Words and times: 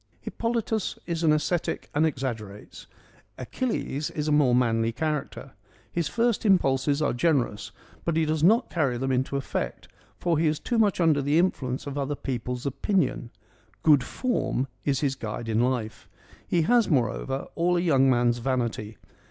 Hippolytus 0.21 0.97
is 1.05 1.21
an 1.21 1.31
ascetic 1.31 1.91
and 1.93 2.07
exaggerates: 2.07 2.87
Achilles 3.37 4.09
is 4.09 4.27
a 4.27 4.31
more 4.31 4.55
manly 4.55 4.91
character. 4.91 5.51
His 5.91 6.07
first 6.07 6.43
impulses 6.43 7.03
are 7.03 7.13
generous, 7.13 7.71
but 8.03 8.15
he 8.17 8.25
does 8.25 8.43
not 8.43 8.71
carry 8.71 8.97
them 8.97 9.11
into 9.11 9.37
effect, 9.37 9.89
for 10.17 10.39
he 10.39 10.47
is 10.47 10.59
too 10.59 10.79
much 10.79 10.99
under 10.99 11.21
the 11.21 11.37
influence 11.37 11.85
of 11.85 11.99
other 11.99 12.15
people's 12.15 12.65
opinion:' 12.65 13.29
good 13.83 14.03
form' 14.03 14.67
is 14.85 15.01
his 15.01 15.13
guide 15.13 15.47
in 15.47 15.59
life. 15.59 16.09
He 16.47 16.63
has 16.63 16.89
moreover, 16.89 17.45
all 17.53 17.77
a 17.77 17.81
young 17.81 18.09
man's 18.09 18.39
vanity. 18.39 18.97